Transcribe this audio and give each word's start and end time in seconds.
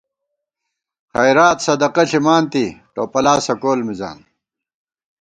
خَیرات 1.13 1.57
صدَقہ 1.65 2.03
ݪِمانتی، 2.09 2.65
ٹوپَلاسہ 2.93 3.53
کول 3.61 3.79
مِزان 3.87 4.17